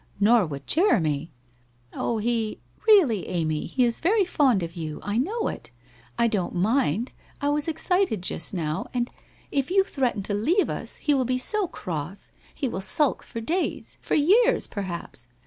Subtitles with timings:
[0.19, 1.31] Xor would Jeremy/'
[1.93, 4.99] Oh, he ''Really, Amy, he IS very fond of you.
[5.03, 5.69] I know it.
[6.17, 7.11] I don't mind.
[7.39, 8.87] I was excited just now.
[8.95, 9.11] And
[9.51, 11.37] if you threaten 202 WHITE ROSE OF WEARY LEAF to leave us he will be
[11.37, 15.27] so cross, he will sulk for days, for years, perhaps